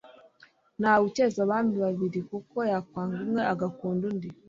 [0.79, 4.29] ntawe ucyeza abami babiri; kuko yakwanga umwe agakunda undi